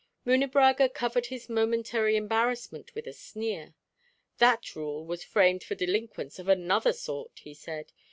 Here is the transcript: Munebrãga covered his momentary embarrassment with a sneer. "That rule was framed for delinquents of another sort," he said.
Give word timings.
Munebrãga 0.25 0.91
covered 0.91 1.27
his 1.27 1.47
momentary 1.47 2.15
embarrassment 2.15 2.95
with 2.95 3.05
a 3.05 3.13
sneer. 3.13 3.75
"That 4.39 4.75
rule 4.75 5.05
was 5.05 5.23
framed 5.23 5.63
for 5.63 5.75
delinquents 5.75 6.39
of 6.39 6.47
another 6.47 6.91
sort," 6.91 7.37
he 7.43 7.53
said. 7.53 7.93